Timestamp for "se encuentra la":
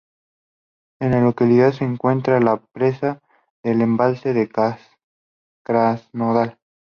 1.73-2.57